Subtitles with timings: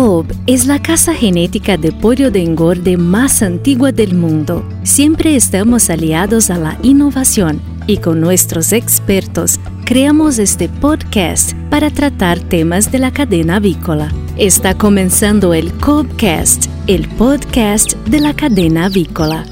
[0.00, 4.66] Cobb es la casa genética de pollo de engorde más antigua del mundo.
[4.82, 12.40] Siempre estamos aliados a la innovación y con nuestros expertos creamos este podcast para tratar
[12.40, 14.10] temas de la cadena avícola.
[14.38, 19.44] Está comenzando el Cobbcast, el podcast de la cadena avícola.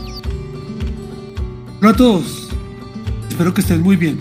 [1.83, 2.49] Hola a todos,
[3.29, 4.17] espero que estén muy bien.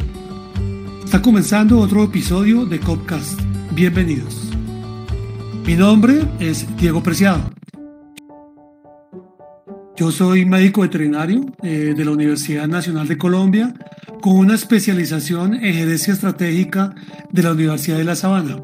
[1.06, 3.40] Está comenzando otro episodio de Cobbcast.
[3.72, 4.47] Bienvenidos.
[5.68, 7.52] Mi nombre es Diego Preciado.
[9.98, 13.74] Yo soy médico veterinario eh, de la Universidad Nacional de Colombia
[14.22, 16.96] con una especialización en gerencia estratégica
[17.34, 18.62] de la Universidad de La Sabana.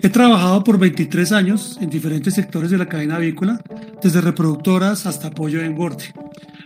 [0.00, 3.60] He trabajado por 23 años en diferentes sectores de la cadena avícola,
[4.02, 6.14] desde reproductoras hasta apoyo en engorde.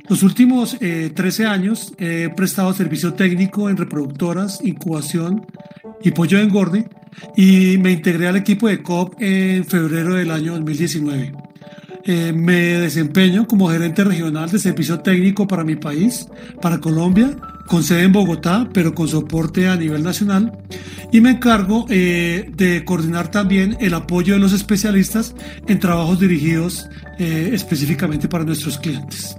[0.09, 5.45] Los últimos 13 eh, años he prestado servicio técnico en reproductoras, incubación
[6.05, 6.89] y pollo de engorde
[7.37, 11.33] y me integré al equipo de COP en febrero del año 2019.
[12.05, 16.27] Eh, me desempeño como gerente regional de servicio técnico para mi país,
[16.61, 17.37] para Colombia,
[17.67, 20.59] con sede en Bogotá, pero con soporte a nivel nacional.
[21.13, 25.35] Y me encargo eh, de coordinar también el apoyo de los especialistas
[25.69, 29.37] en trabajos dirigidos eh, específicamente para nuestros clientes.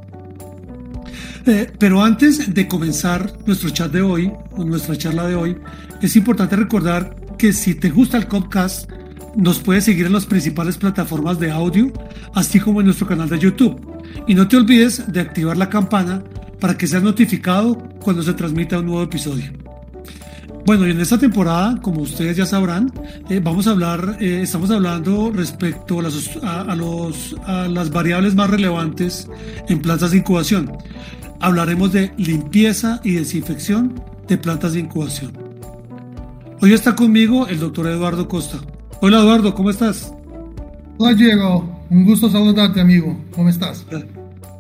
[1.77, 5.57] pero antes de comenzar nuestro chat de hoy, nuestra charla de hoy,
[6.01, 8.89] es importante recordar que si te gusta el podcast,
[9.35, 11.91] nos puedes seguir en las principales plataformas de audio,
[12.33, 13.79] así como en nuestro canal de YouTube.
[14.27, 16.23] Y no te olvides de activar la campana
[16.59, 19.51] para que seas notificado cuando se transmita un nuevo episodio.
[20.65, 22.89] Bueno, y en esta temporada, como ustedes ya sabrán,
[23.29, 29.27] eh, vamos a hablar, eh, estamos hablando respecto a los, a las variables más relevantes
[29.67, 30.71] en plantas de incubación.
[31.41, 35.42] Hablaremos de limpieza y desinfección de plantas de incubación.
[36.63, 38.57] Hoy está conmigo el doctor Eduardo Costa.
[39.01, 40.13] Hola Eduardo, ¿cómo estás?
[40.97, 43.19] Hola Diego, un gusto saludarte amigo.
[43.31, 43.85] ¿Cómo estás?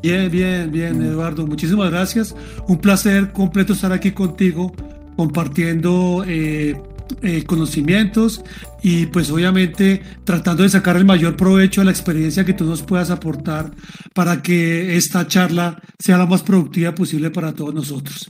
[0.01, 2.35] Bien, bien, bien Eduardo, muchísimas gracias.
[2.67, 4.73] Un placer completo estar aquí contigo
[5.15, 6.75] compartiendo eh,
[7.21, 8.43] eh, conocimientos
[8.81, 12.81] y pues obviamente tratando de sacar el mayor provecho de la experiencia que tú nos
[12.81, 13.71] puedas aportar
[14.13, 18.29] para que esta charla sea la más productiva posible para todos nosotros.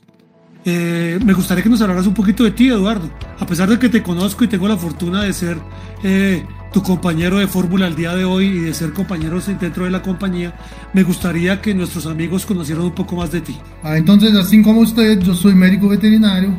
[0.65, 3.09] Eh, me gustaría que nos hablaras un poquito de ti, Eduardo.
[3.39, 5.57] A pesar de que te conozco y tengo la fortuna de ser
[6.03, 9.91] eh, tu compañero de fórmula el día de hoy y de ser compañeros dentro de
[9.91, 10.55] la compañía,
[10.93, 13.57] me gustaría que nuestros amigos conocieran un poco más de ti.
[13.83, 16.51] Ah, entonces, así como usted, yo soy médico veterinario.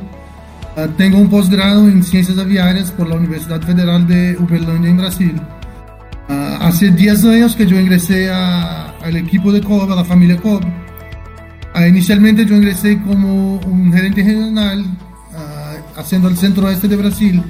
[0.77, 5.41] Ah, tengo un posgrado en ciencias aviarias por la Universidad Federal de Uberlândia en Brasil.
[6.29, 10.84] Ah, hace 10 años que yo ingresé al equipo de COB, a la familia COB
[11.77, 14.85] Ah, inicialmente yo ingresé como un gerente general
[15.35, 17.43] ah, haciendo el centro oeste de Brasil.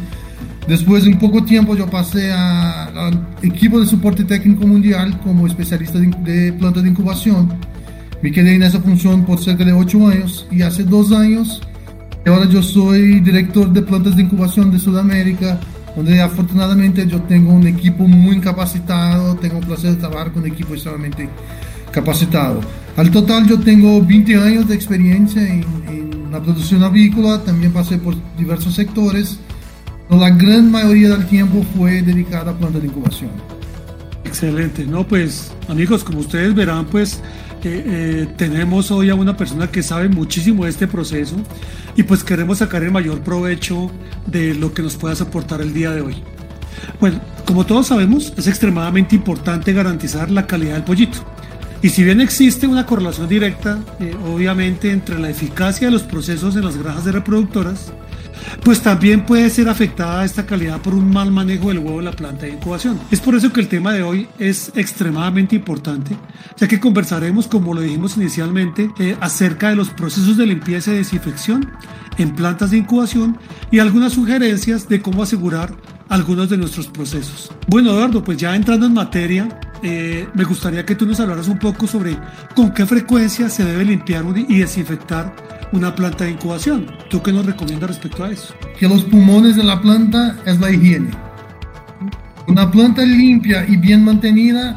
[0.67, 5.99] Después de un poco tiempo yo pasé al equipo de soporte técnico mundial como especialista
[5.99, 7.53] de, de plantas de incubación.
[8.23, 11.61] Me quedé en esa función por cerca de ocho años y hace dos años
[12.27, 15.61] ahora yo soy director de plantas de incubación de Sudamérica,
[15.95, 20.49] donde afortunadamente yo tengo un equipo muy capacitado, tengo el placer de trabajar con un
[20.49, 21.29] equipo extremadamente
[21.93, 22.63] capacitado.
[22.97, 25.65] Al total yo tengo 20 años de experiencia en,
[26.31, 29.39] la producción avícola, también pasé por diversos sectores,
[30.09, 33.31] pero la gran mayoría del tiempo fue dedicada a plantas de incubación.
[34.25, 37.23] Excelente, no pues amigos, como ustedes verán pues
[37.63, 41.37] eh, tenemos hoy a una persona que sabe muchísimo de este proceso
[41.95, 43.93] y pues queremos sacar el mayor provecho
[44.27, 46.17] de lo que nos puedas aportar el día de hoy.
[46.99, 51.34] Bueno, como todos sabemos, es extremadamente importante garantizar la calidad del pollito.
[51.85, 56.57] Y si bien existe una correlación directa, eh, obviamente, entre la eficacia de los procesos
[56.57, 57.93] en las granjas de reproductoras,
[58.63, 62.13] pues también puede ser afectada esta calidad por un mal manejo del huevo de la
[62.13, 62.99] planta de incubación.
[63.11, 66.17] Es por eso que el tema de hoy es extremadamente importante,
[66.57, 70.97] ya que conversaremos, como lo dijimos inicialmente, eh, acerca de los procesos de limpieza y
[70.97, 71.71] desinfección
[72.17, 73.37] en plantas de incubación
[73.71, 75.77] y algunas sugerencias de cómo asegurar
[76.09, 77.51] algunos de nuestros procesos.
[77.67, 81.59] Bueno, Eduardo, pues ya entrando en materia, eh, me gustaría que tú nos hablaras un
[81.59, 82.17] poco sobre
[82.57, 85.37] con qué frecuencia se debe limpiar y desinfectar
[85.73, 86.87] una planta de incubación.
[87.11, 88.55] ¿Tú qué nos recomiendas respecto a eso?
[88.79, 91.11] Que los pulmones de la planta es la higiene.
[92.47, 94.75] Una planta limpia y bien mantenida,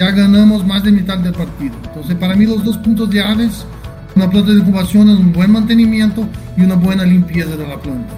[0.00, 1.74] ya ganamos más de mitad del partido.
[1.84, 3.66] Entonces, para mí los dos puntos llaves,
[4.14, 6.26] una planta de incubación es un buen mantenimiento
[6.56, 8.14] y una buena limpieza de la planta.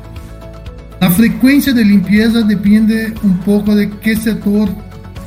[1.01, 4.69] La frecuencia de limpieza depende un poco de qué sector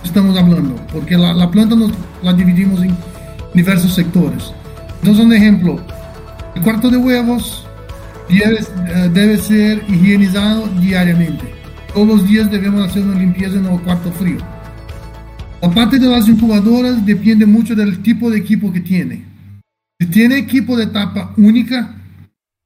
[0.03, 1.75] estamos hablando, porque la, la planta
[2.21, 2.95] la dividimos en
[3.53, 4.53] diversos sectores.
[5.01, 5.80] Entonces, un ejemplo,
[6.56, 7.65] el cuarto de huevos
[8.30, 11.45] debe, eh, ser higienizado diariamente.
[11.94, 14.38] Todos los días debemos hacer una limpieza en el cuarto frío.
[15.62, 19.25] La parte de las incubadoras depende mucho del tipo de equipo que tiene.
[20.00, 21.95] Si tiene equipo de tapa única,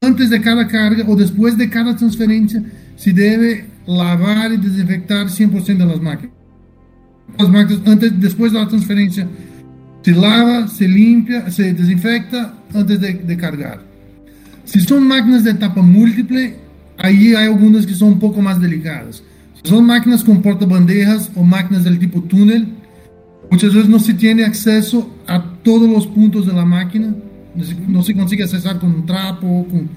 [0.02, 2.64] antes de cada carga o después de cada transferencia,
[2.96, 6.35] se debe lavar y desinfectar 100% de las máquinas.
[7.38, 9.28] Las máquinas antes, después de la transferencia,
[10.02, 13.82] se lava, se limpia, se desinfecta antes de, de cargar.
[14.66, 16.56] Si son máquinas de tapa múltiple,
[16.98, 19.24] ahí hay algunas que son un poco más delicadas.
[19.62, 22.68] Si son máquinas con portabandejas o máquinas del tipo túnel,
[23.50, 27.14] muchas veces no se tiene acceso a todos los puntos de la máquina,
[27.56, 29.90] no se, no se consigue accesar con un trapo, con,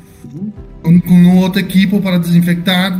[0.82, 2.94] con, con, otro equipo para desinfectar,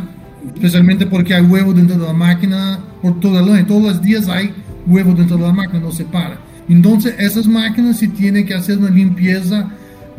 [0.55, 4.29] especialmente porque hay huevo dentro de la máquina por todo el año, todos los días
[4.29, 4.53] hay
[4.87, 6.39] huevo dentro de la máquina, no se para.
[6.69, 9.71] Entonces esas máquinas se tiene que hacer una limpieza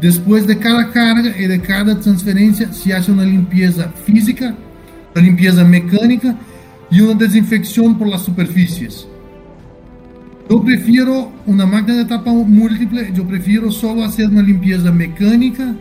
[0.02, 4.56] después de cada carga y de cada transferencia, se hace una limpieza física,
[5.14, 6.36] una limpieza mecánica
[6.90, 9.08] y una desinfección por las superficies.
[10.50, 15.76] Yo prefiero una máquina de tapa múltiple, yo prefiero solo hacer una limpieza mecánica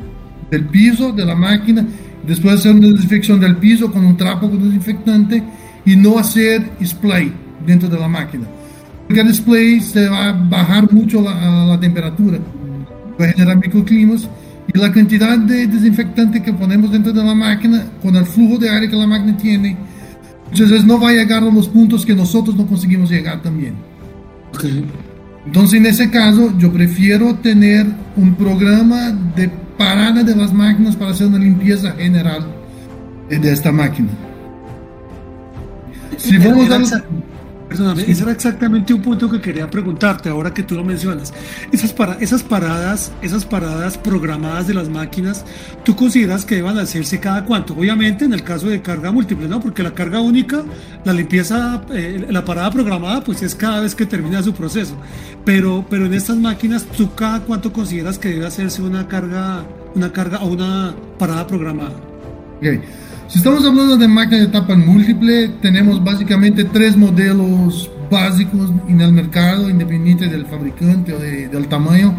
[0.50, 1.86] del piso, de la máquina,
[2.26, 5.42] después hacer una desinfección del piso con un trapo con desinfectante
[5.88, 7.32] y no hacer spray
[7.66, 8.44] dentro de la máquina.
[9.06, 12.38] Porque el spray se va a bajar mucho la, la temperatura,
[13.18, 14.28] va a generar microclimas
[14.72, 18.68] y la cantidad de desinfectante que ponemos dentro de la máquina, con el flujo de
[18.68, 19.78] aire que la máquina tiene,
[20.50, 23.72] veces no va a llegar a los puntos que nosotros no conseguimos llegar también.
[24.54, 24.84] Okay.
[25.46, 29.48] Entonces, en ese caso, yo prefiero tener un programa de
[29.78, 32.46] parada de las máquinas para hacer una limpieza general
[33.30, 34.10] de esta máquina.
[36.18, 37.04] Si vamos a...
[37.68, 41.34] Perdóname, ese era exactamente un punto que quería preguntarte ahora que tú lo mencionas.
[41.70, 45.44] Esas, para, esas paradas, esas paradas programadas de las máquinas,
[45.84, 47.74] ¿tú consideras que deban hacerse cada cuánto?
[47.74, 49.60] Obviamente en el caso de carga múltiple, ¿no?
[49.60, 50.62] Porque la carga única,
[51.04, 54.96] la limpieza, eh, la parada programada, pues es cada vez que termina su proceso.
[55.44, 59.62] Pero, pero en estas máquinas, ¿tú cada cuánto consideras que debe hacerse una carga,
[59.94, 61.96] una carga o una parada programada?
[62.56, 62.80] Okay.
[63.28, 69.12] Si estamos hablando de máquinas de tapa múltiple, tenemos básicamente tres modelos básicos en el
[69.12, 72.14] mercado, independiente del fabricante o de, del tamaño,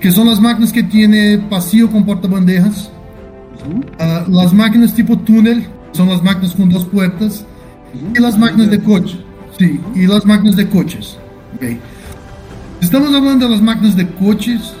[0.00, 2.90] que son las máquinas que tiene pasillo con portabandejas,
[3.66, 7.46] uh, las máquinas tipo túnel, son las máquinas con dos puertas,
[8.14, 9.18] y las máquinas de coche,
[9.58, 11.16] sí, y las máquinas de coches.
[11.56, 11.80] Okay.
[12.82, 14.74] Estamos hablando de las máquinas de coches,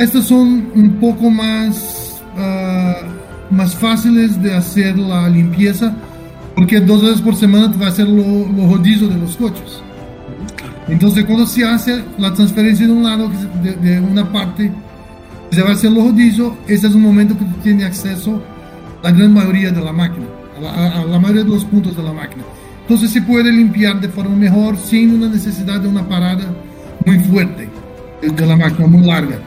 [0.00, 2.20] estas son un poco más...
[2.36, 3.17] Uh,
[3.50, 5.94] más fáciles de hacer la limpieza
[6.54, 9.80] porque dos veces por semana te va a hacer lo, lo rodillo de los coches.
[10.88, 13.30] Entonces cuando se hace la transferencia de un lado,
[13.62, 14.70] de, una parte,
[15.52, 18.42] se va a hacer lo rodillo, ese es un momento que tú tienes acceso
[19.02, 21.96] a la gran mayoría de la máquina, a la, a la mayoría de los puntos
[21.96, 22.42] de la máquina.
[22.82, 26.44] Entonces se puede limpiar de forma mejor sin una necesidad de una parada
[27.04, 27.68] muy fuerte
[28.22, 29.38] de la máquina, muy larga.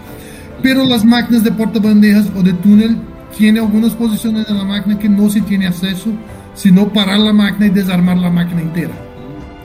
[0.62, 2.98] Pero las máquinas de portabandejas o de túnel
[3.38, 6.10] tiene algunas posiciones de la máquina que no se tiene acceso,
[6.54, 8.94] sino parar la máquina y desarmar la máquina entera.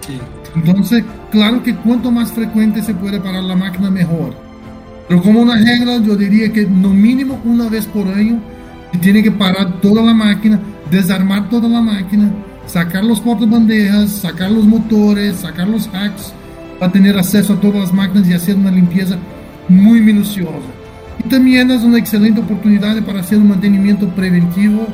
[0.07, 0.19] Sí.
[0.55, 4.35] Entonces, claro que cuanto más frecuente se puede parar la máquina, mejor.
[5.09, 8.41] Pero como una regla, yo diría que no mínimo una vez por año
[8.93, 10.59] se tiene que parar toda la máquina,
[10.91, 12.31] desarmar toda la máquina,
[12.67, 16.33] sacar los portabandejas, sacar los motores, sacar los hacks,
[16.79, 19.17] para tener acceso a todas las máquinas y hacer una limpieza
[19.69, 20.76] muy minuciosa.
[21.29, 24.87] También es una excelente oportunidad para hacer un mantenimiento preventivo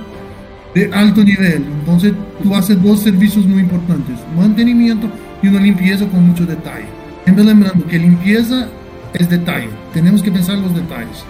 [0.74, 1.64] de alto nivel.
[1.80, 2.12] Entonces,
[2.42, 5.08] tú haces dos servicios muy importantes, mantenimiento
[5.42, 6.86] y una limpieza con mucho detalle.
[7.24, 8.68] Siempre lembrando que limpieza
[9.14, 11.24] es detalle, tenemos que pensar los detalles.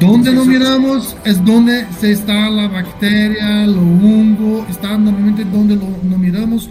[0.00, 5.86] Donde no miramos es donde se está la bacteria, lo hongo, está normalmente donde lo,
[6.02, 6.68] no miramos,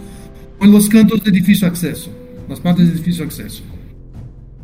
[0.60, 2.10] en los cantos de difícil acceso,
[2.48, 3.62] las partes de difícil acceso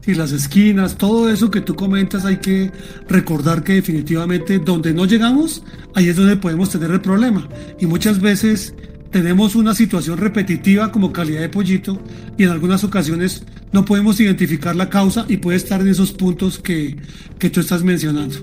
[0.08, 2.72] y las esquinas, todo eso que tú comentas, hay que
[3.08, 5.62] recordar que definitivamente donde no llegamos,
[5.94, 7.46] ahí es donde podemos tener el problema.
[7.78, 8.74] Y muchas veces
[9.10, 12.02] tenemos una situación repetitiva como calidad de pollito
[12.38, 16.58] y en algunas ocasiones no podemos identificar la causa y puede estar en esos puntos
[16.58, 16.96] que,
[17.38, 18.36] que tú estás mencionando.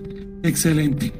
[0.44, 1.14] Excelente.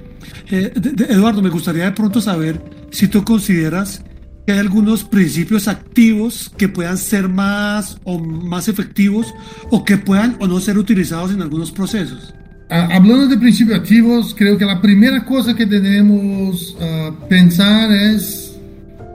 [0.52, 0.72] Eh,
[1.10, 2.62] Eduardo, me gustaría de pronto saber
[2.92, 4.04] si tú consideras
[4.46, 9.34] que hay algunos principios activos que puedan ser más o más efectivos
[9.72, 12.34] o que puedan o no ser utilizados en algunos procesos.
[12.70, 18.56] Ah, hablando de principios activos, creo que la primera cosa que tenemos uh, pensar es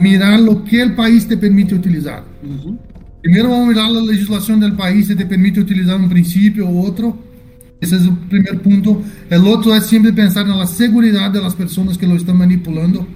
[0.00, 2.24] mirar lo que el país te permite utilizar.
[2.42, 2.78] Uh -huh.
[3.22, 6.86] Primero vamos a mirar la legislación del país si te permite utilizar un principio u
[6.86, 7.16] otro.
[7.80, 9.02] Ese es el primer punto.
[9.28, 13.06] El otro es siempre pensar en la seguridad de las personas que lo están manipulando.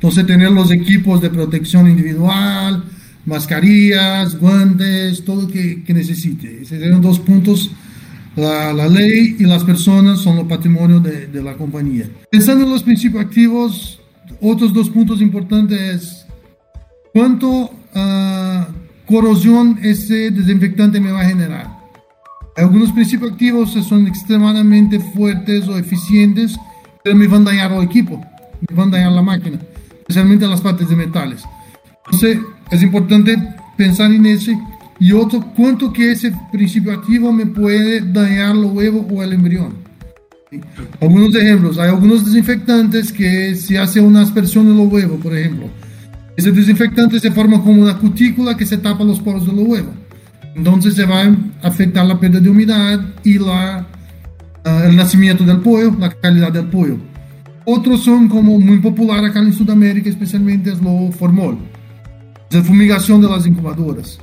[0.00, 2.82] Entonces, tener los equipos de protección individual,
[3.26, 6.62] mascarillas, guantes, todo que, que necesite.
[6.62, 7.70] Esos serían dos puntos.
[8.34, 12.08] La, la, ley y las personas son los patrimonio de, de, la compañía.
[12.30, 14.00] Pensando en los principios activos,
[14.40, 16.26] otros dos puntos importantes es
[17.12, 18.64] cuánto uh,
[19.04, 21.68] corrosión ese desinfectante me va a generar.
[22.56, 26.56] Algunos principios activos son extremadamente fuertes o eficientes,
[27.04, 28.18] pero me van a dañar el equipo,
[28.68, 29.58] me van a dañar la máquina,
[30.10, 31.42] especialmente las partes de metales.
[32.06, 32.38] Entonces,
[32.70, 33.36] es importante
[33.76, 34.58] pensar en ese.
[34.98, 39.74] Y otro, cuánto que ese principio activo me puede dañar los huevos o el embrión.
[41.00, 45.68] Algunos ejemplos, hay algunos desinfectantes que si hace una aspersión en los huevos, por ejemplo,
[46.36, 49.94] ese desinfectante se forma como una cutícula que se tapa los poros de los huevos.
[50.56, 53.86] Entonces se va a afectar la pérdida de humedad y la,
[54.66, 56.98] uh, el nacimiento del pollo, la calidad del pollo.
[57.64, 61.58] Otros son como muy popular acá en Sudamérica, especialmente es lo formol,
[62.50, 64.18] la fumigación de las incubadoras.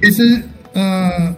[0.00, 1.34] Ese uh,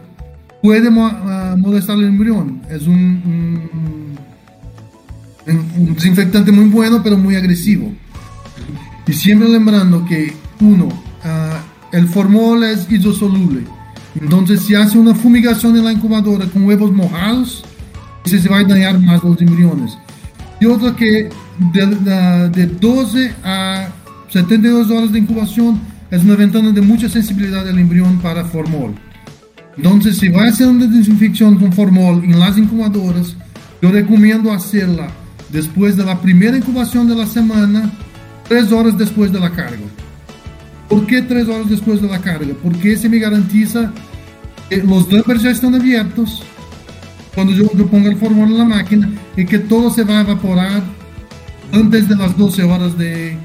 [0.62, 3.70] puede uh, molestar el embrión, es un,
[5.46, 7.92] un, un desinfectante muy bueno pero muy agresivo.
[9.06, 10.88] Y siempre lembrando que uno,
[11.92, 13.64] el formol es hidrosoluble.
[14.18, 17.64] Entonces, si hace una fumigación en la incubadora con huevos mojados,
[18.24, 19.98] se va a dañar más los embriones.
[20.60, 21.28] Y otro que
[21.72, 23.88] de, de 12 a
[24.30, 25.80] 72 horas de incubación
[26.10, 28.94] es una ventana de mucha sensibilidad del embrión para formol.
[29.76, 33.36] Entonces, si va a hacer una desinfección con formol en las incubadoras,
[33.82, 35.08] yo recomiendo hacerla
[35.50, 37.90] después de la primera incubación de la semana,
[38.48, 39.86] tres horas después de la carga.
[40.88, 42.54] ¿Por qué tres horas después de la carga?
[42.62, 43.92] Porque ese me garantiza
[44.68, 46.42] que los dampers ya están abiertos
[47.34, 50.20] cuando yo, yo ponga el formol en la máquina y que todo se va a
[50.22, 50.82] evaporar
[51.72, 53.36] antes de las 12 horas de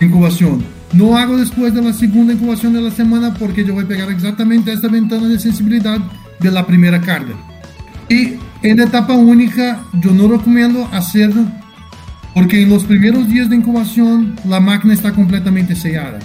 [0.00, 0.64] incubación.
[0.92, 4.10] No hago después de la segunda incubación de la semana porque yo voy a pegar
[4.10, 5.98] exactamente esta ventana de sensibilidad
[6.40, 7.34] de la primera carga.
[8.08, 11.44] Y en etapa única yo no recomiendo hacerlo
[12.34, 16.18] porque en los primeros días de incubación la máquina está completamente sellada.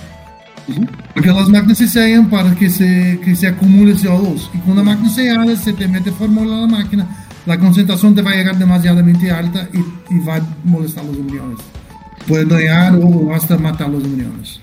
[1.13, 4.49] Porque las máquinas se sellan para que se, que se acumule CO2.
[4.53, 7.07] Y con la máquina sellada, se te mete fórmula a la máquina,
[7.45, 9.79] la concentración te va a llegar demasiadamente alta y,
[10.13, 11.59] y va a molestar los embriones.
[12.27, 14.59] Puede dañar o hasta matar los embriones.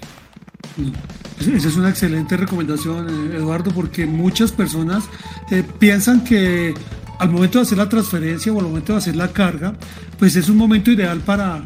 [1.41, 5.05] Esa es una excelente recomendación, Eduardo, porque muchas personas
[5.51, 6.75] eh, piensan que
[7.19, 9.75] al momento de hacer la transferencia o al momento de hacer la carga,
[10.19, 11.63] pues es un momento ideal para,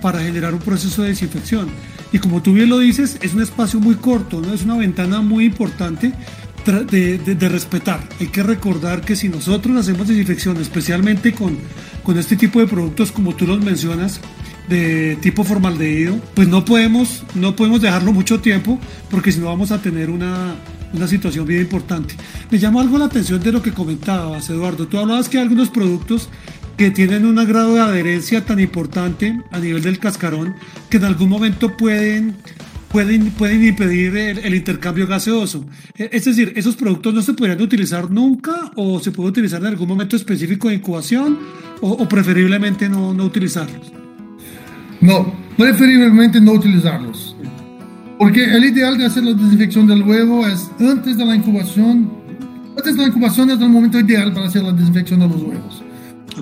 [0.00, 1.68] para generar un proceso de desinfección.
[2.12, 4.52] Y como tú bien lo dices, es un espacio muy corto, ¿no?
[4.52, 6.12] es una ventana muy importante
[6.72, 8.00] de, respetar.
[8.20, 11.56] Hay que recordar que si nosotros hacemos desinfección, especialmente con,
[12.02, 14.20] con este tipo de productos como tú los mencionas,
[14.68, 19.70] de tipo formaldehído, pues no podemos, no podemos dejarlo mucho tiempo porque si no vamos
[19.70, 20.56] a tener una,
[20.92, 22.14] una situación bien importante.
[22.50, 24.88] Me llamó algo la atención de lo que comentabas, Eduardo.
[24.88, 26.28] Tú hablabas que algunos productos
[26.76, 30.54] que tienen un grado de adherencia tan importante a nivel del cascarón
[30.90, 32.36] que en algún momento pueden,
[32.92, 35.64] pueden, pueden impedir el, intercambio gaseoso.
[35.96, 39.68] E, es decir, ¿esos productos no se podrían utilizar nunca o se puede utilizar en
[39.68, 41.38] algún momento específico de incubación
[41.80, 43.92] o, o preferiblemente no, no utilizarlos?
[45.00, 47.36] No, preferiblemente no utilizarlos.
[48.18, 52.10] Porque el ideal de hacer la desinfección del huevo es antes de la incubación.
[52.76, 55.85] Antes de la incubación es el momento ideal para hacer la desinfección de los huevos.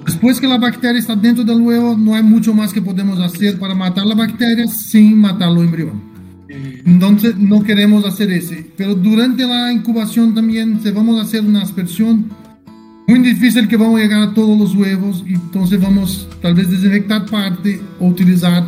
[0.05, 3.59] Después que la bacteria está dentro del huevo, no hay mucho más que podemos hacer
[3.59, 6.15] para matar la bacteria sin matar el embrión.
[6.85, 8.71] Entonces no queremos hacer ese.
[8.77, 12.31] Pero durante la incubación también, se vamos a hacer una aspersión
[13.07, 17.27] muy difícil que vamos a llegar a todos los huevos, entonces vamos tal vez desinfectar
[17.27, 18.65] parte o utilizar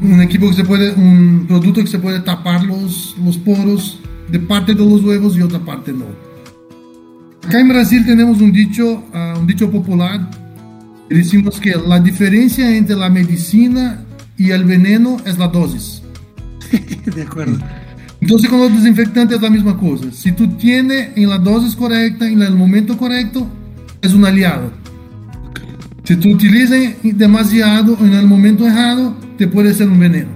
[0.00, 4.38] un equipo que se puede, un producto que se puede tapar los, los poros de
[4.38, 6.06] parte de los huevos y otra parte no.
[7.46, 10.28] Acá en Brasil tenemos un dicho, uh, un dicho popular,
[11.10, 14.04] decimos que la diferencia entre la medicina
[14.38, 16.02] y el veneno es la dosis.
[17.14, 17.58] de acuerdo.
[18.20, 20.06] Entonces con los desinfectantes es la misma cosa.
[20.12, 23.48] Si tú tienes en la dosis correcta, en el momento correcto,
[24.00, 24.70] es un aliado.
[26.04, 30.30] Si tú utilizas demasiado en el momento errado, te puede ser un veneno.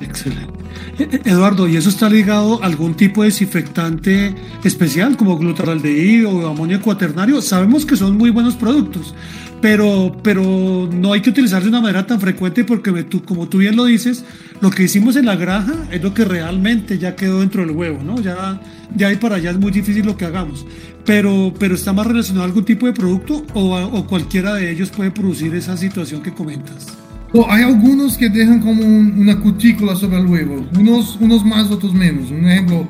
[0.00, 0.53] Excelente.
[0.98, 6.80] Eduardo, ¿y eso está ligado a algún tipo de desinfectante especial como glutaraldehído o amonio
[6.80, 7.42] cuaternario?
[7.42, 9.14] Sabemos que son muy buenos productos,
[9.60, 13.58] pero, pero no hay que utilizar de una manera tan frecuente porque tú, como tú
[13.58, 14.24] bien lo dices,
[14.60, 18.02] lo que hicimos en la granja es lo que realmente ya quedó dentro del huevo,
[18.04, 18.20] ¿no?
[18.20, 18.60] Ya,
[18.94, 20.64] de ahí para allá es muy difícil lo que hagamos.
[21.04, 24.90] Pero, pero está más relacionado a algún tipo de producto o, o cualquiera de ellos
[24.90, 27.03] puede producir esa situación que comentas.
[27.48, 32.30] Hay algunos que dejan como una cutícula sobre el huevo, unos, unos más, otros menos.
[32.30, 32.86] Un ejemplo,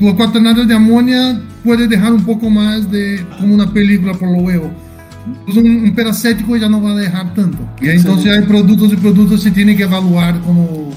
[0.00, 4.70] los cuaternarios de amonia puede dejar un poco más de como una película por.
[5.44, 7.58] Pues un, un peracético ya no va a dejar tanto.
[7.80, 10.90] Y entonces hay productos y productos se tiene que evaluar como...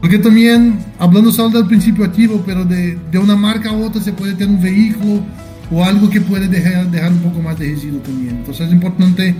[0.00, 4.12] Porque también, hablando solo del principio activo, pero de, de una marca a otra se
[4.12, 5.22] puede tener un vehículo
[5.70, 8.36] o algo que puede dejar, dejar un poco más de residuo también.
[8.36, 9.34] Entonces es importante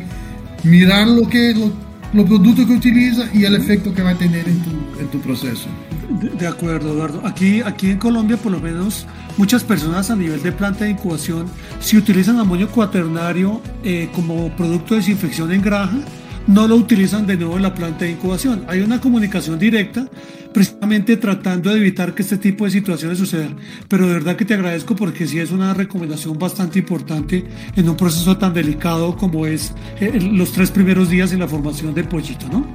[0.64, 1.72] mirar lo que, lo,
[2.12, 5.20] los productos que utiliza y el efecto que va a tener en tu, en tu
[5.20, 5.68] proceso.
[6.38, 7.20] De, acuerdo, Eduardo.
[7.24, 11.46] Aquí, aquí en Colombia, por lo menos, muchas personas a nivel de planta de incubación,
[11.80, 15.98] si utilizan amonio cuaternario eh, como producto de desinfección en granja,
[16.46, 18.64] no lo utilizan de nuevo en la planta de incubación.
[18.68, 20.08] Hay una comunicación directa
[20.52, 23.56] precisamente tratando de evitar que este tipo de situaciones sucedan.
[23.88, 27.44] Pero de verdad que te agradezco porque sí es una recomendación bastante importante
[27.76, 31.94] en un proceso tan delicado como es eh, los tres primeros días en la formación
[31.94, 32.66] del pollito, ¿no?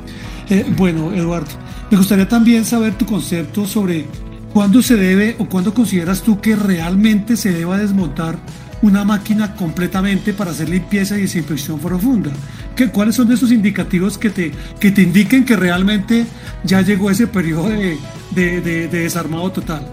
[0.50, 1.51] Eh, bueno, Eduardo,
[1.89, 4.06] me gustaría también saber tu concepto sobre
[4.53, 8.38] cuándo se debe o cuándo consideras tú que realmente se deba desmontar
[8.83, 12.31] una máquina completamente para hacer limpieza y desinfección profunda.
[12.75, 16.25] ¿Qué, ¿Cuáles son esos indicativos que te, que te indiquen que realmente
[16.65, 17.97] ya llegó ese periodo de,
[18.31, 19.87] de, de, de desarmado total?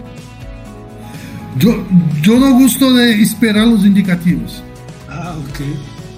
[1.57, 1.85] Yo,
[2.21, 4.61] yo no gusto de esperar los indicativos.
[5.09, 5.59] Ah, ok.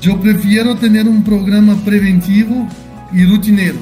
[0.02, 2.68] Yo prefiero tener un programa preventivo
[3.14, 3.78] y rutinero.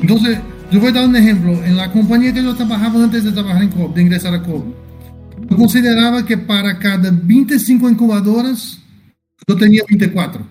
[0.00, 0.38] Entonces,
[0.70, 1.52] yo voy a dar un ejemplo.
[1.64, 4.64] En la compañía que yo trabajaba antes de trabajar en COP, de ingresar a COP,
[5.48, 8.80] yo consideraba que para cada 25 incubadoras,
[9.46, 10.46] yo tenía 24.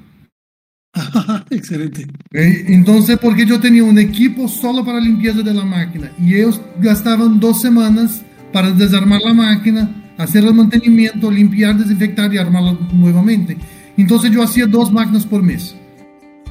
[1.50, 2.08] Excelente.
[2.32, 7.40] Entonces, porque yo tenía un equipo solo para limpieza de la máquina y ellos gastaban
[7.40, 8.22] dos semanas
[8.52, 13.58] para desarmar la máquina, hacer el mantenimiento, limpiar, desinfectar y armarla nuevamente.
[13.98, 15.76] Entonces yo hacía dos máquinas por mes.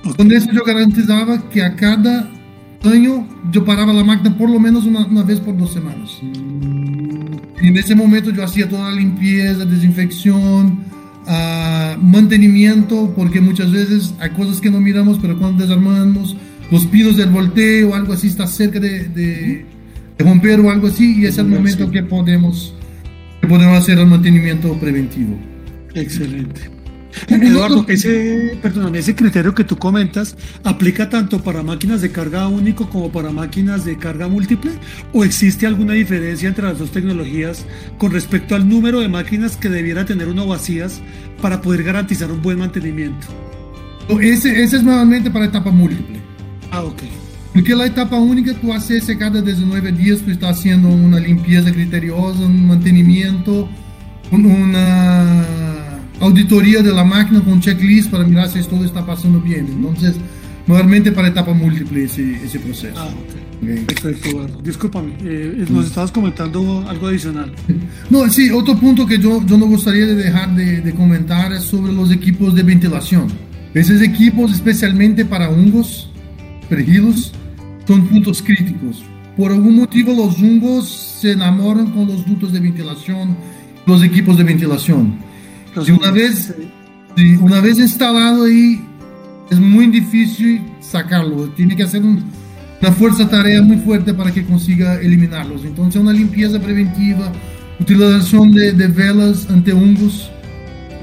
[0.01, 0.13] Okay.
[0.15, 2.29] Con eso yo garantizaba que a cada
[2.85, 6.21] año yo paraba la máquina por lo menos una, una vez por dos semanas.
[7.61, 10.85] En ese momento yo hacía toda la limpieza, desinfección,
[11.27, 16.37] uh, mantenimiento, porque muchas veces hay cosas que no miramos, pero cuando desarmamos,
[16.71, 19.67] los pinos del volteo, algo así está cerca de, de,
[20.19, 22.75] de romper o algo así, y es el momento que podemos,
[23.41, 25.39] que podemos hacer el mantenimiento preventivo.
[25.95, 26.82] Excelente.
[27.29, 32.89] Eduardo, ese, perdóname, ese criterio que tú comentas aplica tanto para máquinas de carga único
[32.89, 34.73] como para máquinas de carga múltiple
[35.13, 37.67] o existe alguna diferencia entre las dos tecnologías
[37.99, 41.01] con respecto al número de máquinas que debiera tener uno vacías
[41.41, 43.27] para poder garantizar un buen mantenimiento?
[44.21, 46.21] Ese, ese es nuevamente para etapa múltiple.
[46.71, 47.03] Ah, ok.
[47.53, 52.41] Porque la etapa única tú haces cada 19 días, tú estás haciendo una limpieza criteriosa,
[52.41, 53.69] un mantenimiento,
[54.31, 55.82] una
[56.21, 59.67] auditoría de la máquina con checklist para mirar si todo está pasando bien.
[59.69, 60.17] Entonces,
[60.67, 62.95] normalmente para etapa múltiple ese, ese proceso.
[62.97, 63.43] Ah, okay.
[63.63, 63.85] Okay.
[63.85, 64.61] Perfecto, Eduardo.
[64.63, 67.53] Discúlpame, eh, nos estabas comentando algo adicional.
[68.11, 71.63] No, sí, otro punto que yo, yo no gustaría de dejar de, de comentar es
[71.63, 73.29] sobre los equipos de ventilación.
[73.73, 76.11] Esos equipos, especialmente para hongos,
[76.69, 77.33] pergilos,
[77.87, 79.05] son puntos críticos.
[79.37, 80.89] Por algún motivo los hongos
[81.21, 83.37] se enamoran con los ductos de ventilación,
[83.87, 85.19] los equipos de ventilación.
[85.85, 86.55] Si una vez,
[87.17, 88.85] si una vez instalado ahí,
[89.51, 91.49] es muy difícil sacarlo.
[91.51, 92.23] Tiene que hacer un,
[92.81, 95.65] una fuerza tarea muy fuerte para que consiga eliminarlos.
[95.65, 97.33] Entonces, una limpieza preventiva,
[97.81, 100.31] utilización de, de velas antihongos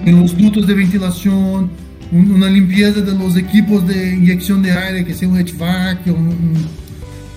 [0.05, 1.69] en los ductos de ventilación,
[2.11, 6.27] un, una limpieza de los equipos de inyección de aire, que sea un HVAC, un,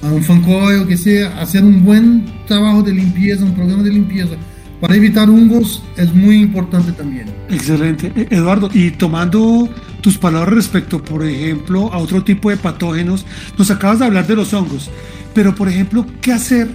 [0.02, 3.90] un, un fan coil, que sea, hacer un buen trabajo de limpieza, un programa de
[3.90, 4.36] limpieza
[4.82, 7.26] para evitar hongos es muy importante también.
[7.48, 8.12] Excelente.
[8.30, 9.68] Eduardo, y tomando
[10.00, 13.24] tus palabras respecto, por ejemplo, a otro tipo de patógenos,
[13.56, 14.90] nos acabas de hablar de los hongos,
[15.32, 16.68] pero por ejemplo, ¿qué hacer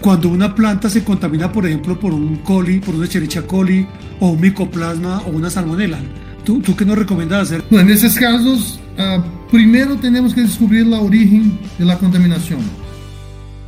[0.00, 3.86] cuando una planta se contamina, por ejemplo, por un coli, por una Escherichia coli,
[4.18, 5.98] o un micoplasma, o una salmonela?
[6.44, 7.62] ¿Tú, tú qué nos recomiendas hacer?
[7.70, 12.60] Bueno, en esos casos, uh, primero tenemos que descubrir la origen de la contaminación.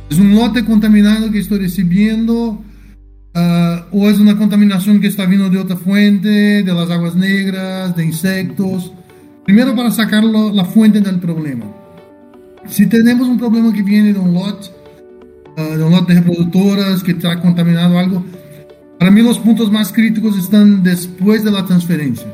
[0.09, 2.63] Es un lote contaminado que estoy recibiendo
[3.35, 7.93] Uh, o es una contaminación que está viniendo de otra fuente, de las aguas negras,
[7.93, 8.93] de insectos.
[9.43, 11.65] Primero para sacar lo, la fuente del problema.
[12.67, 14.71] Si tenemos un problema que viene de un lot,
[15.57, 18.23] uh, de un lot de reproductoras que está contaminado algo,
[18.97, 22.27] para mí los puntos más críticos están después de la transferencia.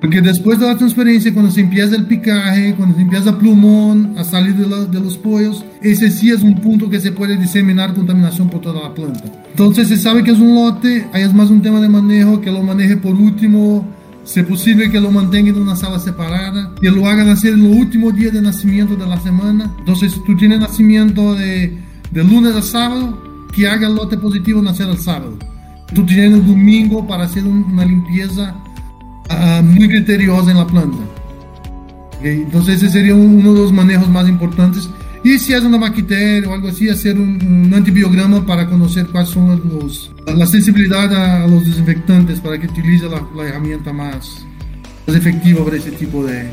[0.00, 4.14] Porque después de la transferencia, cuando se empieza el picaje, cuando se empieza el plumón
[4.16, 7.36] a salir de, la, de, los pollos, ese sí es un punto que se puede
[7.36, 9.24] diseminar contaminación por toda la planta.
[9.50, 12.50] Entonces se sabe que es un lote, ahí es más un tema de manejo, que
[12.50, 13.86] lo maneje por último
[14.24, 17.62] Si es posible que lo mantengan en una sala separada, que lo hagan hacer el
[17.62, 19.74] último día de nacimiento de la semana.
[19.78, 21.76] Entonces, si tú tienes nacimiento de,
[22.10, 23.18] de lunes a sábado,
[23.54, 25.36] que haga el lote positivo nacer el sábado.
[25.94, 28.54] Tú tienes el domingo para hacer una limpieza
[29.30, 30.98] uh, muy criteriosa en la planta.
[32.18, 32.42] Okay?
[32.42, 34.88] Entonces, ese sería uno de los manejos más importantes.
[35.22, 39.30] Y si es una bacteria o algo así, hacer un, un antibiograma para conocer cuáles
[39.30, 44.46] son los, la sensibilidad a, los desinfectantes para que utilice la, la herramienta más,
[45.06, 46.48] más efectiva para ese tipo de,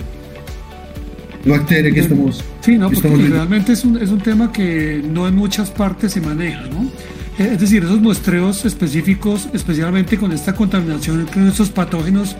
[1.47, 2.43] bacteria que estamos.
[2.61, 6.21] Sí, no, porque realmente es un, es un tema que no en muchas partes se
[6.21, 6.89] maneja, ¿no?
[7.37, 12.35] Eh, es decir, esos muestreos específicos, especialmente con esta contaminación con estos patógenos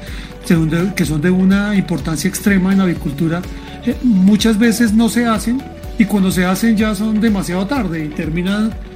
[0.95, 3.41] que son de una importancia extrema en la avicultura,
[3.85, 5.61] eh, muchas veces no se hacen
[5.99, 8.09] y cuando se hacen ya son demasiado tarde y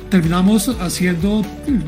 [0.09, 1.45] terminamos haciendo,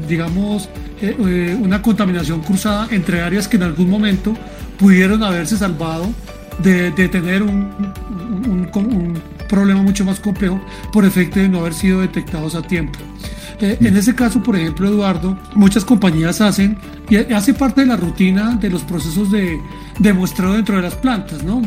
[0.07, 0.69] digamos,
[1.01, 4.33] eh, una contaminación cruzada entre áreas que en algún momento
[4.77, 6.09] pudieron haberse salvado
[6.61, 7.71] de, tener un,
[8.75, 10.59] un, problema mucho más complejo
[10.91, 12.99] por efecto de no haber sido detectados a tiempo.
[13.63, 16.77] Eh, en ese caso, por ejemplo, Eduardo, muchas compañías hacen,
[17.09, 19.57] y hace parte de la rutina de los procesos de,
[19.99, 21.61] de muestreo dentro de las plantas, ¿no?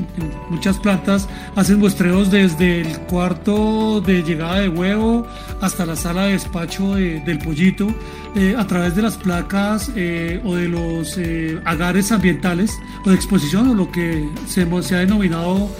[0.51, 5.27] Muchas plantas hacen muestreos desde el cuarto de llegada de huevo
[5.61, 7.89] hasta la sala de despacho del pollito,
[8.35, 13.17] eh, a través de las placas eh, o de los eh, agares ambientales o de
[13.17, 15.71] exposición o lo que se, se ha denominado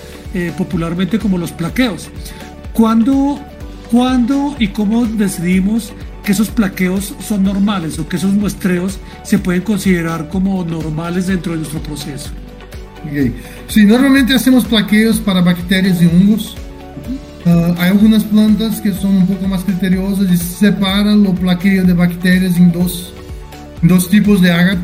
[0.59, 2.11] popularmente como los plaqueos.
[2.75, 3.41] ¿Cuándo,
[3.91, 5.95] ¿Cuándo y cómo decidimos
[6.27, 11.53] que esos plaqueos son normales o que esos muestreos se pueden considerar como normales dentro
[11.53, 12.31] de nuestro proceso.
[13.07, 13.33] Okay.
[13.69, 16.57] Sí, normalmente hacemos plaqueos para bacterias y hongos.
[17.47, 21.93] Uh, hay algunas plantas que son un poco más criteriosas y separan los plaqueos de
[21.93, 23.13] bacterias en dos,
[23.81, 24.79] en dos tipos de agar.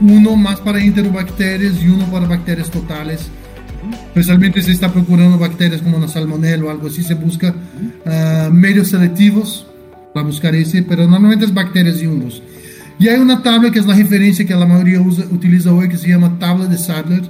[0.00, 3.28] Uno más para enterobacterias y uno para bacterias totales.
[4.08, 8.88] Especialmente si está procurando bacterias como la salmonella o algo así, se busca uh, medios
[8.88, 9.69] selectivos
[10.20, 12.42] para buscar ese, pero normalmente es bacterias y hongos.
[12.98, 15.96] Y hay una tabla que es la referencia que la mayoría usa, utiliza hoy que
[15.96, 17.22] se llama tabla de Sadler.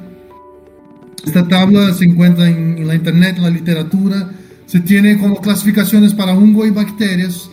[1.24, 4.30] Esta tabla se encuentra en, en, la internet, en la literatura.
[4.66, 7.48] Se tiene como clasificaciones para hongo y bacterias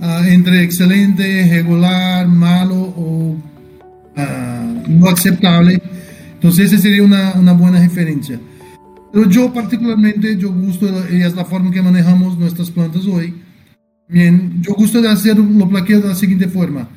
[0.00, 3.36] uh, entre excelente, regular, malo o
[4.16, 5.82] uh, no aceptable.
[6.32, 8.40] Entonces esa sería una, una buena referencia.
[9.12, 13.34] Pero yo particularmente, yo gusto, y es la forma que manejamos nuestras plantas hoy,
[14.08, 16.88] Yo gusto de hacer los plaqueos de la siguiente forma.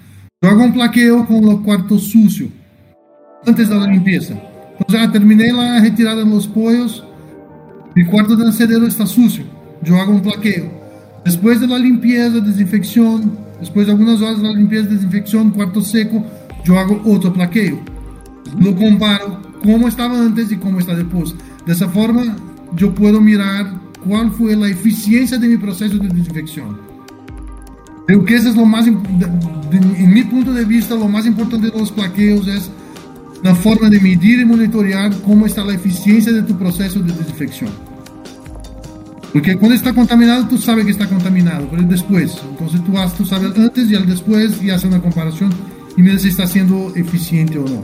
[0.41, 2.50] Yo hago un plaqueo con los cuartos sucios
[3.45, 4.34] antes de la limpieza.
[4.80, 7.04] Entonces, ya terminé retirada de los pollos.
[7.95, 9.43] Mi cuarto de está sucio.
[9.84, 10.71] Yo hago un plaqueo.
[11.26, 14.89] Después de la limpieza, desinfección, después de algunas horas de la limpieza,
[15.54, 16.26] cuarto seco,
[16.63, 17.80] yo hago otro plaqueo.
[18.60, 21.36] Lo comparo cómo estaba antes y cómo está después.
[21.65, 22.36] De esa forma,
[22.76, 26.90] yo puedo mirar cuál fue la eficiencia de mi proceso de desinfección.
[28.07, 31.77] Creo que eso es lo más, en mi punto de vista, lo más importante de
[31.77, 32.69] los plaqueos es
[33.43, 37.69] la forma de medir y monitorear cómo está la eficiencia de tu proceso de desinfección.
[39.33, 42.37] Porque cuando está contaminado, tú sabes que está contaminado, pero después.
[42.49, 45.51] Entonces tú, tú sabes antes y al después y haces una comparación
[45.95, 47.83] y mira si está siendo eficiente o no.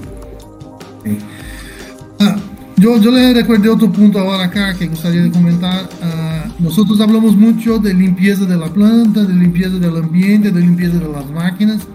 [2.19, 2.35] Ah,
[2.75, 5.85] yo, yo le recuerdo otro punto ahora acá que gustaría de comentar.
[6.01, 6.26] Uh,
[6.59, 11.07] nosotros hablamos mucho de limpieza de la planta, de limpieza del ambiente, de limpieza de
[11.07, 11.87] las máquinas,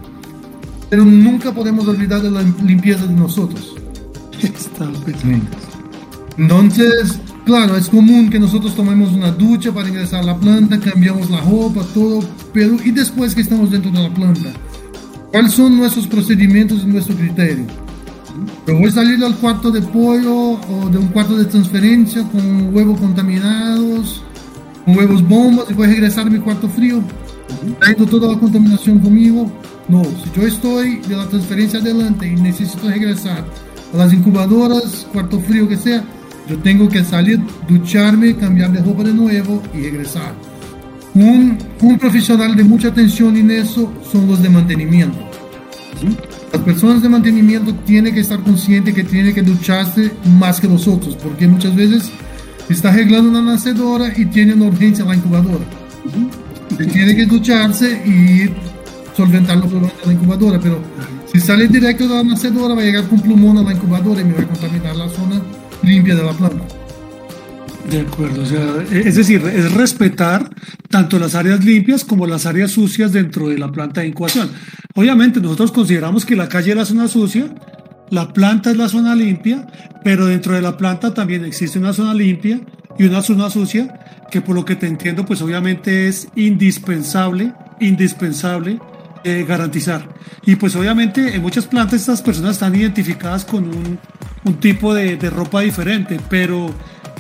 [0.88, 3.74] pero nunca podemos olvidar de la limpieza de nosotros.
[6.38, 11.28] Entonces, claro, es común que nosotros tomemos una ducha para ingresar a la planta, cambiamos
[11.30, 12.20] la ropa, todo,
[12.52, 14.52] pero ¿y después que estamos dentro de la planta?
[15.30, 17.66] ¿Cuáles son nuestros procedimientos y nuestro criterio?
[18.64, 22.74] Pero voy a salir al cuarto de pollo o de un cuarto de transferencia con
[22.74, 24.31] huevos contaminados, con
[24.86, 27.02] huevos bombas y voy a regresar a mi cuarto frío,
[27.78, 29.50] trayendo toda la contaminación conmigo.
[29.88, 33.44] No, si yo estoy de la transferencia adelante y necesito regresar
[33.92, 36.04] a las incubadoras, cuarto frío que sea,
[36.48, 40.34] yo tengo que salir, ducharme, cambiar de ropa de nuevo y regresar.
[41.14, 45.18] Un, un profesional de mucha atención en eso son los de mantenimiento.
[46.52, 50.88] Las personas de mantenimiento tienen que estar conscientes que tienen que ducharse más que los
[50.88, 52.10] otros, porque muchas veces
[52.72, 55.64] está arreglando una nacedora y tiene una urgencia en la incubadora.
[56.92, 58.50] Tiene que ducharse y
[59.16, 60.80] solventar los problemas de la incubadora, pero
[61.32, 64.24] si sale directo de la nacedora va a llegar con plumón a la incubadora y
[64.24, 65.40] me va a contaminar la zona
[65.82, 66.64] limpia de la planta.
[67.90, 70.48] De acuerdo, o sea, e, es decir, es respetar
[70.88, 74.50] tanto las áreas limpias como las áreas sucias dentro de la planta de incubación.
[74.94, 77.52] Obviamente nosotros consideramos que la calle es la zona sucia
[78.12, 79.66] la planta es la zona limpia,
[80.04, 82.60] pero dentro de la planta también existe una zona limpia
[82.98, 88.78] y una zona sucia, que por lo que te entiendo, pues obviamente es indispensable, indispensable
[89.24, 90.06] eh, garantizar.
[90.44, 93.98] Y pues obviamente en muchas plantas estas personas están identificadas con un,
[94.44, 96.66] un tipo de, de, ropa diferente, pero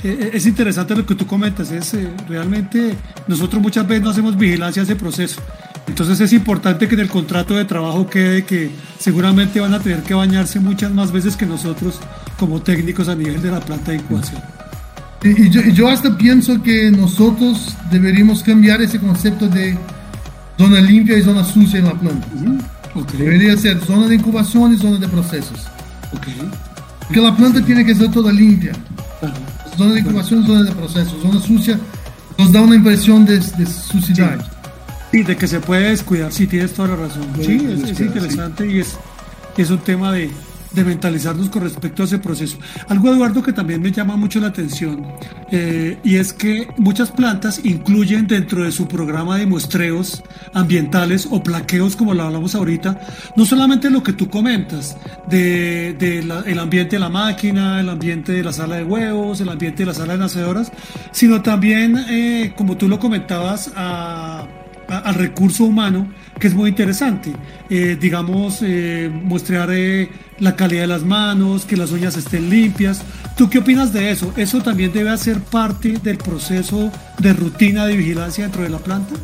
[0.04, 1.96] eh, eh, es interesante lo que tú comentas, es
[2.28, 2.94] realmente
[3.28, 5.40] nosotros muchas veces no hacemos vigilancia a ese proceso.
[6.02, 10.02] Entonces es importante que en el contrato de trabajo quede que seguramente van a tener
[10.02, 12.00] que bañarse muchas más veces que nosotros
[12.40, 14.42] como técnicos a nivel de la planta de incubación.
[15.22, 19.78] Y yo, yo, hasta pienso que nosotros deberíamos cambiar ese concepto de
[20.58, 22.26] zona limpia y zona sucia en la planta.
[22.96, 23.20] Okay.
[23.20, 25.68] Debería ser zona de incubación y zona de procesos.
[26.16, 26.34] Okay.
[26.98, 28.72] Porque la planta tiene que ser toda limpia.
[29.78, 31.22] Zona de incubación y zona de procesos.
[31.22, 31.78] Zona sucia
[32.36, 34.44] nos da una impresión de, de suciedad.
[34.44, 34.51] Sí.
[35.12, 35.22] Sí.
[35.22, 37.28] de que se puede descuidar, sí, tienes toda la razón.
[37.40, 38.70] Sí, es, es interesante sí.
[38.72, 38.98] y es,
[39.56, 40.30] es un tema de,
[40.72, 42.58] de mentalizarnos con respecto a ese proceso.
[42.88, 45.06] Algo, Eduardo, que también me llama mucho la atención,
[45.50, 50.22] eh, y es que muchas plantas incluyen dentro de su programa de muestreos
[50.54, 52.98] ambientales o plaqueos, como lo hablamos ahorita,
[53.36, 54.96] no solamente lo que tú comentas,
[55.28, 59.40] de, de la, el ambiente de la máquina, el ambiente de la sala de huevos,
[59.40, 60.72] el ambiente de la sala de nacedoras,
[61.10, 64.46] sino también, eh, como tú lo comentabas, a
[64.88, 67.32] al recurso humano, que es muy interesante.
[67.70, 73.02] Eh, digamos, eh, muestrear eh, la calidad de las manos, que las uñas estén limpias.
[73.36, 74.32] ¿Tú qué opinas de eso?
[74.36, 79.14] ¿Eso también debe hacer parte del proceso de rutina de vigilancia dentro de la planta?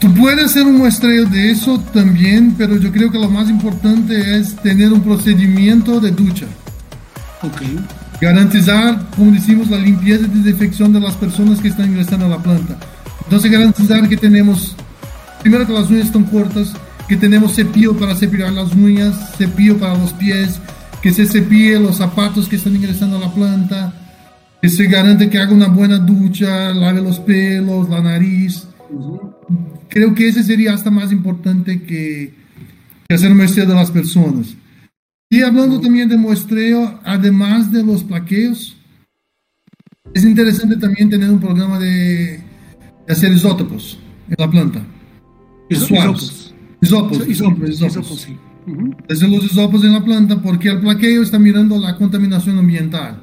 [0.00, 4.38] Tú puedes hacer un muestreo de eso también, pero yo creo que lo más importante
[4.38, 6.46] es tener un procedimiento de ducha.
[7.42, 7.62] Ok.
[8.20, 12.38] Garantizar, como decimos, la limpieza y desinfección de las personas que están ingresando a la
[12.38, 12.76] planta
[13.28, 14.74] entonces garantizar que tenemos,
[15.42, 16.72] primero que las uñas están cortas,
[17.06, 20.58] que tenemos cepillo para cepillar las uñas, cepillo para los pies,
[21.02, 23.92] que se cepille los zapatos que están ingresando a la planta,
[24.62, 28.66] que se garante que haga una buena ducha, lave los pelos, la nariz.
[29.90, 32.32] Creo que ese sería hasta más importante que,
[33.06, 34.56] que hacer muestreo de las personas.
[35.28, 38.74] Y hablando también de muestreo, además de los plaqueos,
[40.14, 42.47] es interesante también tener un programa de
[43.08, 44.82] hacer isótopos en la planta.
[45.68, 46.54] Isótopos.
[46.80, 47.28] Isótopos.
[47.28, 47.68] Isótopos.
[47.68, 48.20] isótopos.
[48.20, 48.36] Sí.
[48.66, 49.28] Uh -huh.
[49.30, 53.20] los isótopos en la planta porque el plaqueo está mirando la contaminación ambiental.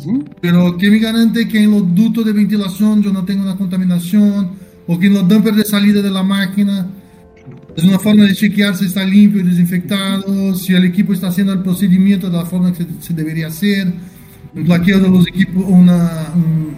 [0.00, 0.24] Uh -huh.
[0.40, 4.50] Pero que me garante que en los ductos de ventilación yo no tengo una contaminación
[4.86, 6.86] o que en los dumpers de salida de la máquina
[7.76, 11.52] es una forma de chequear si está limpio y desinfectado, si el equipo está haciendo
[11.52, 13.92] el procedimiento de la forma que se debería hacer,
[14.52, 16.74] un plaqueo de los equipos, una, un,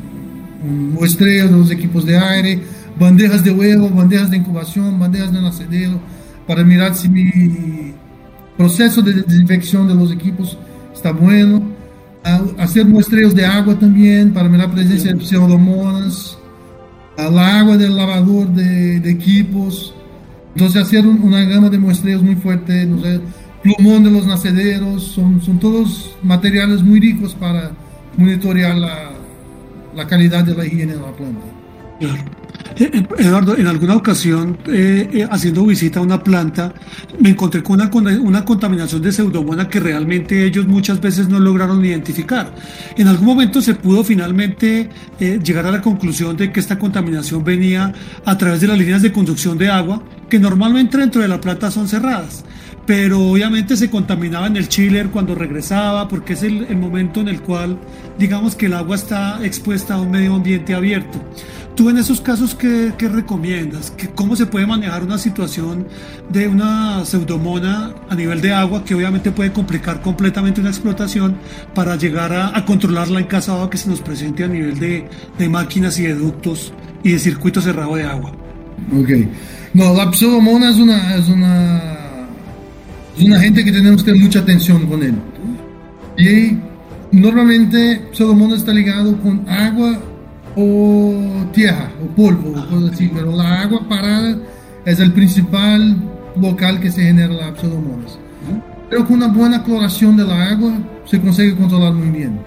[0.63, 2.61] un muestreo de los equipos de aire,
[2.99, 6.01] bandejas de huevo, bandejas de incubación, bandejas de nacedero,
[6.47, 7.95] para mirar si mi
[8.57, 10.59] proceso de desinfección de los equipos
[10.93, 11.63] está bueno.
[12.59, 16.37] Hacer muestreos de agua también para mirar la presencia de pseudomonas,
[17.17, 19.95] la agua del lavador de, de equipos.
[20.55, 23.21] Entonces hacer un, una gama de muestreos muy fuerte, no sé,
[23.63, 27.71] plumón de los nacederos, son, son todos materiales muy ricos para
[28.17, 29.11] monitorear la,
[29.95, 31.41] la calidad de la higiene de la planta.
[31.99, 32.25] Claro.
[32.77, 36.73] Eh, eh, Eduardo, en alguna ocasión, eh, eh, haciendo visita a una planta,
[37.19, 41.85] me encontré con una, una contaminación de pseudomonas que realmente ellos muchas veces no lograron
[41.85, 42.55] identificar.
[42.97, 47.45] En algún momento se pudo finalmente eh, llegar a la conclusión de que esta contaminación
[47.45, 47.93] venía
[48.25, 51.71] a través de las líneas de conducción de agua, que normalmente dentro de la planta
[51.71, 52.45] son cerradas
[52.91, 57.29] pero obviamente se contaminaba en el chiller cuando regresaba, porque es el, el, momento en
[57.29, 57.79] el cual,
[58.19, 61.21] digamos que el agua está expuesta a un medio ambiente abierto.
[61.77, 63.93] ¿Tú en esos casos qué, qué recomiendas?
[63.93, 65.87] ¿Qué, ¿Cómo se puede manejar una situación
[66.31, 71.37] de una pseudomona a nivel de agua que obviamente puede complicar completamente una explotación
[71.77, 74.81] para llegar a, a controlarla en caso de agua que se nos presente a nivel
[74.81, 76.73] de, de máquinas y de ductos
[77.05, 78.33] y de circuito cerrado de agua?
[78.93, 79.11] Ok.
[79.75, 81.15] No, la pseudomona es una...
[81.15, 82.00] Es una
[83.21, 85.15] es una gente que tenemos que tener mucha atención con él.
[86.17, 86.57] Y
[87.13, 89.99] normalmente Pseudomonas está ligado con agua
[90.57, 94.39] o tierra o polvo o cosas así, pero la agua parada
[94.87, 95.97] es el principal
[96.41, 98.19] local que se genera la Pseudomonas.
[98.89, 100.73] Pero con una buena cloración de la agua
[101.05, 102.41] se consigue controlar muy bien.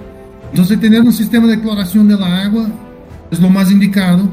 [0.49, 2.67] Entonces tener un sistema de cloración de la agua
[3.29, 4.27] es lo más indicado.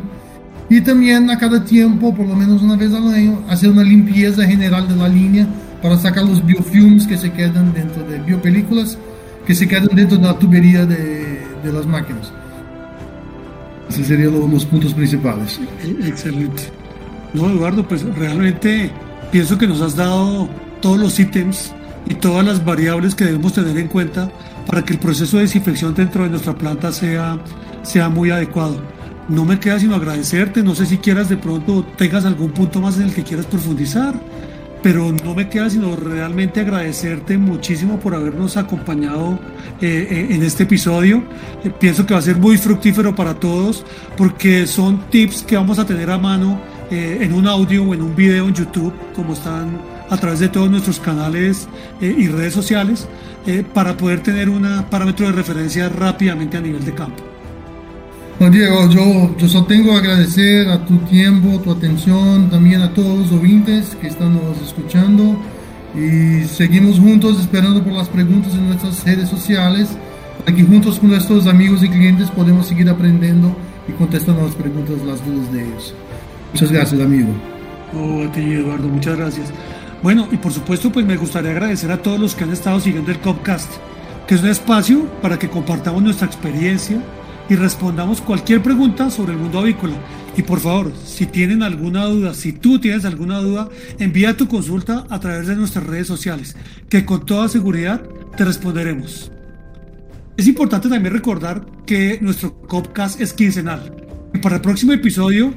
[0.70, 4.46] Y también a cada tiempo, por lo menos una vez al año, hacer una limpieza
[4.46, 5.46] general de la línea
[5.82, 8.98] para sacar los biofilms que se quedan dentro de biopelículas
[9.46, 12.32] que se quedan dentro de la tubería de, de las máquinas.
[13.88, 15.60] Esos serían los, los, puntos principales.
[16.04, 16.70] Excelente.
[17.34, 18.90] No, Eduardo, pues realmente
[19.32, 20.48] pienso que nos has dado
[20.80, 21.72] todos los ítems
[22.08, 24.30] y todas las variables que debemos tener en cuenta
[24.66, 27.38] para que el proceso de desinfección dentro de nuestra planta sea,
[27.82, 28.80] sea muy adecuado.
[29.28, 32.98] No me queda sino agradecerte, no sé si quieras de pronto tengas algún punto más
[32.98, 34.14] en el que quieras profundizar,
[34.82, 39.38] pero no me queda sino realmente agradecerte muchísimo por habernos acompañado
[39.80, 41.22] eh, eh, en este episodio.
[41.64, 43.84] Eh, pienso que va a ser muy fructífero para todos
[44.16, 46.60] porque son tips que vamos a tener a mano
[46.92, 50.68] en un audio o en un video en YouTube, como están a través de todos
[50.68, 51.68] nuestros canales
[52.00, 53.06] y redes sociales,
[53.72, 57.29] para poder tener un parámetro de referencia rápidamente a nivel de campo.
[58.40, 62.94] Juan Diego, yo, yo solo tengo que agradecer a tu tiempo, tu atención, también a
[62.94, 65.36] todos los oyentes que están escuchando
[65.94, 69.90] y seguimos juntos esperando por las preguntas en nuestras redes sociales
[70.38, 73.54] para que juntos con nuestros amigos y clientes podemos seguir aprendiendo
[73.86, 75.94] y contestando las preguntas, las dudas de ellos.
[76.54, 77.28] Muchas gracias, amigo.
[77.94, 79.52] Oh, a ti, Eduardo, muchas gracias.
[80.02, 83.10] Bueno, y por supuesto, pues me gustaría agradecer a todos los que han estado siguiendo
[83.10, 83.70] el Copcast,
[84.26, 87.02] que es un espacio para que compartamos nuestra experiencia,
[87.50, 89.96] y respondamos cualquier pregunta sobre el mundo avícola.
[90.36, 95.04] Y por favor, si tienen alguna duda, si tú tienes alguna duda, envía tu consulta
[95.10, 96.56] a través de nuestras redes sociales,
[96.88, 98.02] que con toda seguridad
[98.36, 99.32] te responderemos.
[100.36, 103.96] Es importante también recordar que nuestro Copcast es quincenal.
[104.32, 105.52] Y para el próximo episodio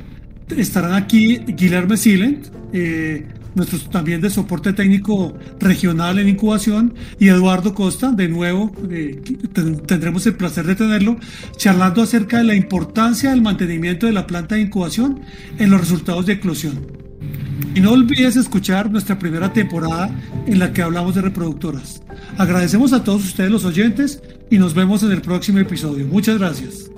[0.57, 7.73] estarán aquí Guillermo Silent, eh, nuestros también de soporte técnico regional en incubación, y Eduardo
[7.73, 9.21] Costa, de nuevo, eh,
[9.85, 11.17] tendremos el placer de tenerlo,
[11.57, 15.21] charlando acerca de la importancia del mantenimiento de la planta de incubación
[15.59, 17.03] en los resultados de eclosión.
[17.75, 20.11] Y no olvides escuchar nuestra primera temporada
[20.45, 22.03] en la que hablamos de reproductoras.
[22.37, 26.05] Agradecemos a todos ustedes los oyentes y nos vemos en el próximo episodio.
[26.05, 26.91] Muchas gracias.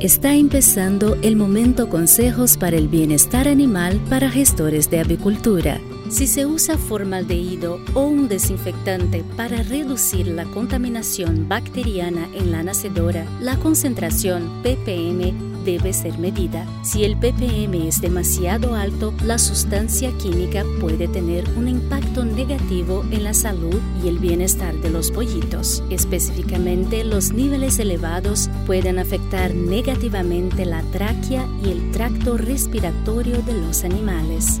[0.00, 5.80] Está empezando el momento consejos para el bienestar animal para gestores de avicultura.
[6.10, 13.26] Si se usa formaldehído o un desinfectante para reducir la contaminación bacteriana en la nacedora,
[13.40, 16.66] la concentración ppm debe ser medida.
[16.82, 23.24] Si el ppm es demasiado alto, la sustancia química puede tener un impacto negativo en
[23.24, 25.82] la salud y el bienestar de los pollitos.
[25.90, 33.84] Específicamente, los niveles elevados pueden afectar negativamente la tráquea y el tracto respiratorio de los
[33.84, 34.58] animales.